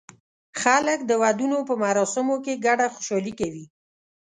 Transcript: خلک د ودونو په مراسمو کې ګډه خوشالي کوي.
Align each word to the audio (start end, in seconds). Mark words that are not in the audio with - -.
خلک 0.61 0.99
د 1.05 1.11
ودونو 1.21 1.57
په 1.69 1.73
مراسمو 1.83 2.35
کې 2.45 2.61
ګډه 2.65 2.85
خوشالي 2.95 3.33
کوي. 3.39 3.65